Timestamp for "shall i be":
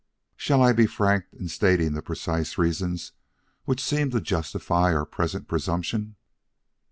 0.35-0.87